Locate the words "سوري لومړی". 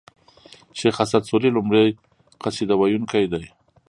1.29-1.85